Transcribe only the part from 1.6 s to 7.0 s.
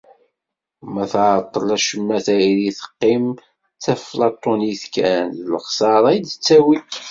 acemma tayri teqqim taflaṭunit kan, d lexsara i d-tettawi.